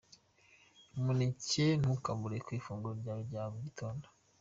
Umuneke 0.97 1.65
ntukabure 1.79 2.37
ku 2.45 2.49
ifunguro 2.59 2.93
ryawe 3.01 3.21
rya 3.29 3.43
mu 3.51 3.57
gitondo. 3.65 4.05